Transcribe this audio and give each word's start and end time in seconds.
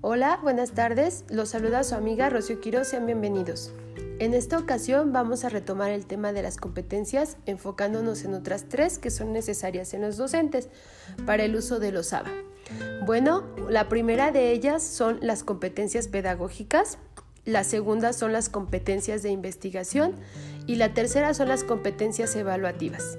Hola, 0.00 0.38
buenas 0.40 0.70
tardes. 0.70 1.24
Los 1.28 1.48
saluda 1.48 1.82
su 1.82 1.96
amiga 1.96 2.30
Rocío 2.30 2.60
Quiroz. 2.60 2.86
Sean 2.86 3.04
bienvenidos. 3.04 3.72
En 4.20 4.32
esta 4.32 4.56
ocasión 4.56 5.12
vamos 5.12 5.42
a 5.42 5.48
retomar 5.48 5.90
el 5.90 6.06
tema 6.06 6.32
de 6.32 6.40
las 6.40 6.56
competencias 6.56 7.36
enfocándonos 7.46 8.22
en 8.24 8.34
otras 8.34 8.66
tres 8.68 9.00
que 9.00 9.10
son 9.10 9.32
necesarias 9.32 9.94
en 9.94 10.02
los 10.02 10.16
docentes 10.16 10.68
para 11.26 11.42
el 11.42 11.56
uso 11.56 11.80
de 11.80 11.90
los 11.90 12.12
ABA. 12.12 12.30
Bueno, 13.06 13.42
la 13.68 13.88
primera 13.88 14.30
de 14.30 14.52
ellas 14.52 14.84
son 14.84 15.18
las 15.20 15.42
competencias 15.42 16.06
pedagógicas, 16.06 16.98
la 17.44 17.64
segunda 17.64 18.12
son 18.12 18.32
las 18.32 18.48
competencias 18.48 19.24
de 19.24 19.30
investigación 19.30 20.14
y 20.68 20.76
la 20.76 20.94
tercera 20.94 21.34
son 21.34 21.48
las 21.48 21.64
competencias 21.64 22.36
evaluativas. 22.36 23.18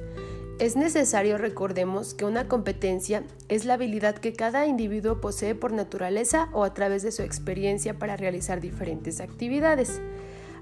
Es 0.59 0.76
necesario 0.76 1.38
recordemos 1.38 2.13
que 2.13 2.26
una 2.26 2.49
competencia 2.49 3.23
es 3.48 3.63
la 3.63 3.76
habilidad 3.76 4.16
que 4.16 4.34
cada 4.34 4.66
individuo 4.66 5.22
posee 5.22 5.55
por 5.55 5.72
naturaleza 5.72 6.49
o 6.52 6.66
a 6.66 6.73
través 6.73 7.02
de 7.02 7.13
su 7.13 7.22
experiencia 7.22 7.98
para 7.98 8.18
realizar 8.18 8.59
diferentes 8.59 9.22
actividades. 9.22 10.02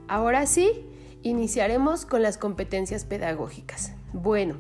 Ahora 0.08 0.46
sí, 0.46 0.86
iniciaremos 1.24 2.06
con 2.06 2.22
las 2.22 2.38
competencias 2.38 3.06
pedagógicas. 3.06 3.94
Bueno, 4.14 4.58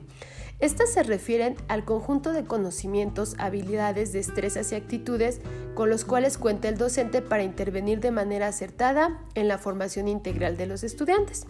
estas 0.60 0.92
se 0.92 1.04
refieren 1.04 1.56
al 1.68 1.86
conjunto 1.86 2.34
de 2.34 2.44
conocimientos, 2.44 3.36
habilidades, 3.38 4.14
destrezas 4.14 4.72
y 4.72 4.76
actitudes 4.76 5.40
con 5.76 5.92
los 5.92 6.04
cuales 6.04 6.40
cuenta 6.40 6.68
el 6.68 6.80
docente 6.80 7.22
para 7.22 7.44
intervenir 7.44 8.00
de 8.00 8.10
manera 8.10 8.48
acertada 8.48 9.22
en 9.36 9.48
la 9.48 9.60
formación 9.60 10.08
integral 10.08 10.58
de 10.58 10.66
los 10.66 10.84
estudiantes. 10.84 11.46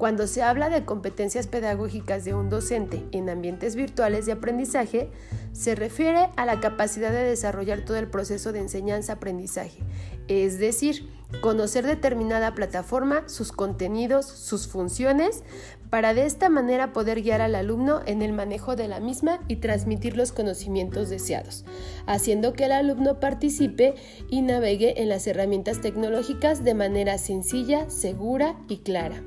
Cuando 0.00 0.26
se 0.26 0.42
habla 0.42 0.70
de 0.70 0.86
competencias 0.86 1.46
pedagógicas 1.46 2.24
de 2.24 2.32
un 2.32 2.48
docente 2.48 3.04
en 3.12 3.28
ambientes 3.28 3.76
virtuales 3.76 4.24
de 4.24 4.32
aprendizaje, 4.32 5.10
se 5.52 5.74
refiere 5.74 6.30
a 6.38 6.46
la 6.46 6.58
capacidad 6.58 7.10
de 7.10 7.22
desarrollar 7.22 7.84
todo 7.84 7.98
el 7.98 8.08
proceso 8.08 8.50
de 8.50 8.60
enseñanza-aprendizaje, 8.60 9.82
es 10.26 10.58
decir, 10.58 11.06
conocer 11.42 11.84
determinada 11.84 12.54
plataforma, 12.54 13.28
sus 13.28 13.52
contenidos, 13.52 14.24
sus 14.24 14.68
funciones, 14.68 15.42
para 15.90 16.14
de 16.14 16.24
esta 16.24 16.48
manera 16.48 16.94
poder 16.94 17.20
guiar 17.20 17.42
al 17.42 17.54
alumno 17.54 18.00
en 18.06 18.22
el 18.22 18.32
manejo 18.32 18.76
de 18.76 18.88
la 18.88 19.00
misma 19.00 19.40
y 19.48 19.56
transmitir 19.56 20.16
los 20.16 20.32
conocimientos 20.32 21.10
deseados, 21.10 21.66
haciendo 22.06 22.54
que 22.54 22.64
el 22.64 22.72
alumno 22.72 23.20
participe 23.20 23.96
y 24.30 24.40
navegue 24.40 25.02
en 25.02 25.10
las 25.10 25.26
herramientas 25.26 25.82
tecnológicas 25.82 26.64
de 26.64 26.72
manera 26.72 27.18
sencilla, 27.18 27.90
segura 27.90 28.56
y 28.66 28.78
clara. 28.78 29.22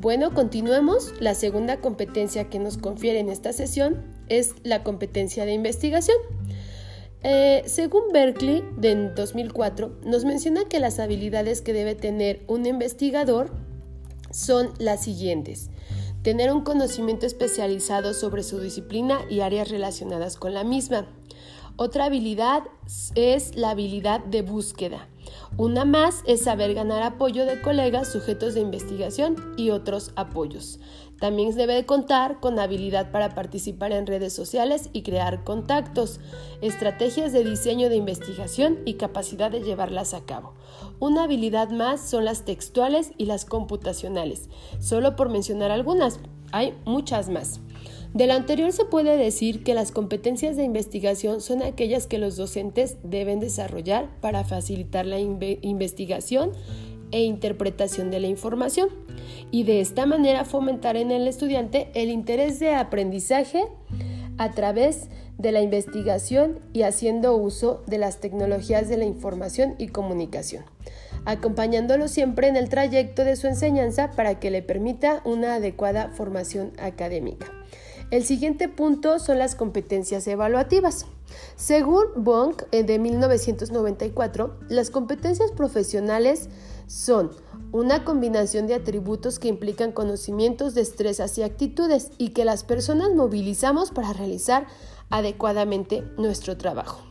Bueno, 0.00 0.32
continuemos. 0.32 1.12
La 1.20 1.34
segunda 1.34 1.82
competencia 1.82 2.48
que 2.48 2.58
nos 2.58 2.78
confiere 2.78 3.18
en 3.18 3.28
esta 3.28 3.52
sesión 3.52 4.02
es 4.30 4.54
la 4.62 4.82
competencia 4.82 5.44
de 5.44 5.52
investigación. 5.52 6.16
Eh, 7.22 7.64
según 7.66 8.04
Berkeley, 8.10 8.64
de 8.78 9.10
2004, 9.10 9.98
nos 10.06 10.24
menciona 10.24 10.64
que 10.64 10.80
las 10.80 11.00
habilidades 11.00 11.60
que 11.60 11.74
debe 11.74 11.96
tener 11.96 12.42
un 12.46 12.64
investigador 12.64 13.52
son 14.30 14.70
las 14.78 15.04
siguientes. 15.04 15.68
Tener 16.22 16.50
un 16.50 16.62
conocimiento 16.62 17.26
especializado 17.26 18.14
sobre 18.14 18.42
su 18.42 18.58
disciplina 18.58 19.20
y 19.28 19.40
áreas 19.40 19.68
relacionadas 19.68 20.36
con 20.36 20.54
la 20.54 20.64
misma. 20.64 21.08
Otra 21.76 22.06
habilidad 22.06 22.62
es 23.16 23.54
la 23.54 23.68
habilidad 23.68 24.24
de 24.24 24.40
búsqueda. 24.40 25.09
Una 25.56 25.84
más 25.84 26.22
es 26.26 26.42
saber 26.44 26.74
ganar 26.74 27.02
apoyo 27.02 27.44
de 27.44 27.60
colegas, 27.60 28.10
sujetos 28.10 28.54
de 28.54 28.60
investigación 28.60 29.36
y 29.56 29.70
otros 29.70 30.12
apoyos. 30.16 30.78
También 31.20 31.54
debe 31.54 31.74
de 31.74 31.84
contar 31.84 32.40
con 32.40 32.58
habilidad 32.58 33.10
para 33.10 33.34
participar 33.34 33.92
en 33.92 34.06
redes 34.06 34.32
sociales 34.32 34.88
y 34.94 35.02
crear 35.02 35.44
contactos, 35.44 36.18
estrategias 36.62 37.32
de 37.32 37.44
diseño 37.44 37.90
de 37.90 37.96
investigación 37.96 38.78
y 38.86 38.94
capacidad 38.94 39.50
de 39.50 39.62
llevarlas 39.62 40.14
a 40.14 40.24
cabo. 40.24 40.54
Una 40.98 41.24
habilidad 41.24 41.68
más 41.70 42.00
son 42.00 42.24
las 42.24 42.46
textuales 42.46 43.12
y 43.18 43.26
las 43.26 43.44
computacionales, 43.44 44.48
solo 44.78 45.14
por 45.14 45.28
mencionar 45.28 45.70
algunas, 45.70 46.20
hay 46.52 46.74
muchas 46.86 47.28
más. 47.28 47.60
De 48.14 48.26
lo 48.26 48.34
anterior 48.34 48.72
se 48.72 48.84
puede 48.84 49.16
decir 49.16 49.62
que 49.62 49.72
las 49.72 49.92
competencias 49.92 50.56
de 50.56 50.64
investigación 50.64 51.40
son 51.40 51.62
aquellas 51.62 52.08
que 52.08 52.18
los 52.18 52.36
docentes 52.36 52.96
deben 53.04 53.38
desarrollar 53.38 54.08
para 54.20 54.42
facilitar 54.44 55.06
la 55.06 55.20
investigación 55.20 56.50
e 57.12 57.22
interpretación 57.22 58.10
de 58.10 58.18
la 58.18 58.26
información 58.26 58.88
y 59.52 59.62
de 59.62 59.80
esta 59.80 60.06
manera 60.06 60.44
fomentar 60.44 60.96
en 60.96 61.12
el 61.12 61.28
estudiante 61.28 61.88
el 61.94 62.08
interés 62.08 62.58
de 62.58 62.74
aprendizaje 62.74 63.64
a 64.38 64.52
través 64.52 65.08
de 65.38 65.52
la 65.52 65.60
investigación 65.60 66.58
y 66.72 66.82
haciendo 66.82 67.36
uso 67.36 67.82
de 67.86 67.98
las 67.98 68.18
tecnologías 68.18 68.88
de 68.88 68.96
la 68.96 69.04
información 69.04 69.74
y 69.78 69.88
comunicación, 69.88 70.64
acompañándolo 71.24 72.08
siempre 72.08 72.48
en 72.48 72.56
el 72.56 72.68
trayecto 72.68 73.24
de 73.24 73.36
su 73.36 73.46
enseñanza 73.46 74.10
para 74.12 74.40
que 74.40 74.50
le 74.50 74.62
permita 74.62 75.22
una 75.24 75.54
adecuada 75.54 76.10
formación 76.10 76.72
académica. 76.78 77.59
El 78.10 78.24
siguiente 78.24 78.68
punto 78.68 79.20
son 79.20 79.38
las 79.38 79.54
competencias 79.54 80.26
evaluativas. 80.26 81.06
Según 81.54 82.06
Bonk 82.16 82.64
eh, 82.72 82.82
de 82.82 82.98
1994, 82.98 84.58
las 84.68 84.90
competencias 84.90 85.52
profesionales 85.52 86.48
son 86.88 87.30
una 87.70 88.04
combinación 88.04 88.66
de 88.66 88.74
atributos 88.74 89.38
que 89.38 89.46
implican 89.46 89.92
conocimientos, 89.92 90.74
destrezas 90.74 91.38
y 91.38 91.44
actitudes 91.44 92.10
y 92.18 92.30
que 92.30 92.44
las 92.44 92.64
personas 92.64 93.14
movilizamos 93.14 93.92
para 93.92 94.12
realizar 94.12 94.66
adecuadamente 95.08 96.02
nuestro 96.18 96.56
trabajo. 96.56 97.02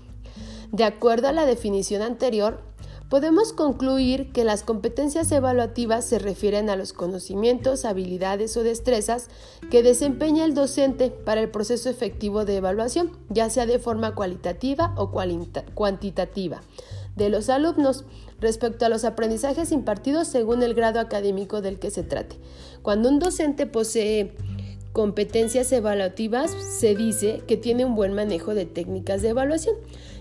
De 0.74 0.84
acuerdo 0.84 1.30
a 1.30 1.32
la 1.32 1.46
definición 1.46 2.02
anterior, 2.02 2.60
podemos 3.10 3.54
concluir 3.54 4.32
que 4.32 4.44
las 4.44 4.64
competencias 4.64 5.32
evaluativas 5.32 6.06
se 6.06 6.20
refieren 6.20 6.70
a 6.70 6.76
los 6.76 6.94
conocimientos, 6.94 7.84
habilidades 7.84 8.56
o 8.56 8.64
destrezas 8.64 9.28
que 9.72 9.84
desempeña 9.84 10.46
el 10.46 10.54
docente 10.54 11.10
para 11.10 11.42
el 11.42 11.50
proceso 11.50 11.90
efectivo 11.90 12.46
de 12.46 12.58
evaluación, 12.58 13.12
ya 13.30 13.50
sea 13.50 13.66
de 13.66 13.80
forma 13.80 14.14
cualitativa 14.14 14.94
o 14.96 15.12
cuantitativa, 15.12 16.62
de 17.16 17.30
los 17.30 17.50
alumnos 17.50 18.06
respecto 18.40 18.86
a 18.86 18.90
los 18.90 19.04
aprendizajes 19.04 19.72
impartidos 19.72 20.28
según 20.28 20.62
el 20.62 20.76
grado 20.76 21.00
académico 21.00 21.62
del 21.62 21.80
que 21.80 21.92
se 21.92 22.04
trate. 22.04 22.38
Cuando 22.84 23.10
un 23.10 23.20
docente 23.20 23.66
posee 23.66 24.36
competencias 24.94 25.72
evaluativas, 25.72 26.52
se 26.52 26.96
dice 26.96 27.42
que 27.48 27.58
tiene 27.58 27.86
un 27.86 27.96
buen 27.96 28.14
manejo 28.14 28.56
de 28.56 28.66
técnicas 28.66 29.22
de 29.22 29.30
evaluación, 29.30 29.76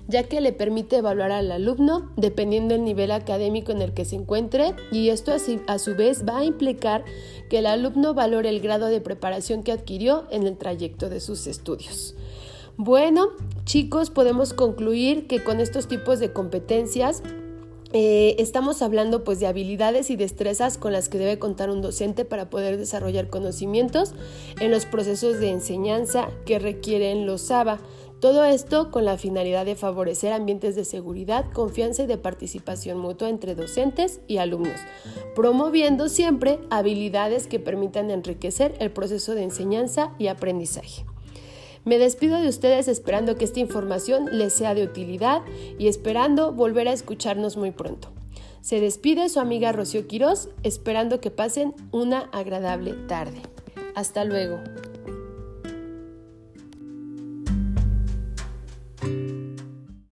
ya 0.08 0.24
que 0.24 0.40
le 0.40 0.52
permite 0.52 0.96
evaluar 0.96 1.32
al 1.32 1.50
alumno 1.52 2.10
dependiendo 2.16 2.74
del 2.74 2.84
nivel 2.84 3.10
académico 3.10 3.72
en 3.72 3.82
el 3.82 3.92
que 3.92 4.04
se 4.04 4.16
encuentre 4.16 4.74
y 4.90 5.10
esto 5.10 5.32
a 5.66 5.78
su 5.78 5.94
vez 5.94 6.26
va 6.26 6.38
a 6.38 6.44
implicar 6.44 7.04
que 7.50 7.58
el 7.58 7.66
alumno 7.66 8.14
valore 8.14 8.48
el 8.48 8.60
grado 8.60 8.86
de 8.86 9.00
preparación 9.00 9.62
que 9.62 9.72
adquirió 9.72 10.26
en 10.30 10.46
el 10.46 10.56
trayecto 10.56 11.08
de 11.08 11.20
sus 11.20 11.46
estudios. 11.46 12.14
Bueno, 12.76 13.30
chicos, 13.64 14.10
podemos 14.10 14.54
concluir 14.54 15.26
que 15.26 15.42
con 15.42 15.60
estos 15.60 15.88
tipos 15.88 16.20
de 16.20 16.32
competencias 16.32 17.22
eh, 17.92 18.36
estamos 18.38 18.82
hablando 18.82 19.24
pues 19.24 19.40
de 19.40 19.46
habilidades 19.46 20.10
y 20.10 20.16
destrezas 20.16 20.76
con 20.76 20.92
las 20.92 21.08
que 21.08 21.18
debe 21.18 21.38
contar 21.38 21.70
un 21.70 21.80
docente 21.80 22.24
para 22.24 22.50
poder 22.50 22.76
desarrollar 22.76 23.28
conocimientos 23.28 24.12
en 24.60 24.70
los 24.70 24.84
procesos 24.84 25.40
de 25.40 25.50
enseñanza 25.50 26.28
que 26.44 26.58
requieren 26.58 27.26
los 27.26 27.42
SABA. 27.42 27.78
Todo 28.20 28.44
esto 28.44 28.90
con 28.90 29.04
la 29.04 29.16
finalidad 29.16 29.64
de 29.64 29.76
favorecer 29.76 30.32
ambientes 30.32 30.74
de 30.74 30.84
seguridad, 30.84 31.50
confianza 31.52 32.02
y 32.02 32.06
de 32.06 32.18
participación 32.18 32.98
mutua 32.98 33.28
entre 33.28 33.54
docentes 33.54 34.20
y 34.26 34.38
alumnos, 34.38 34.80
promoviendo 35.36 36.08
siempre 36.08 36.58
habilidades 36.68 37.46
que 37.46 37.60
permitan 37.60 38.10
enriquecer 38.10 38.74
el 38.80 38.90
proceso 38.90 39.36
de 39.36 39.44
enseñanza 39.44 40.12
y 40.18 40.26
aprendizaje. 40.26 41.07
Me 41.88 41.98
despido 41.98 42.38
de 42.38 42.48
ustedes 42.48 42.86
esperando 42.86 43.36
que 43.36 43.46
esta 43.46 43.60
información 43.60 44.28
les 44.30 44.52
sea 44.52 44.74
de 44.74 44.84
utilidad 44.84 45.40
y 45.78 45.88
esperando 45.88 46.52
volver 46.52 46.86
a 46.86 46.92
escucharnos 46.92 47.56
muy 47.56 47.70
pronto. 47.70 48.08
Se 48.60 48.78
despide 48.78 49.30
su 49.30 49.40
amiga 49.40 49.72
Rocío 49.72 50.06
Quirós, 50.06 50.50
esperando 50.62 51.22
que 51.22 51.30
pasen 51.30 51.74
una 51.90 52.28
agradable 52.30 52.92
tarde. 52.92 53.40
Hasta 53.94 54.26
luego. 54.26 54.60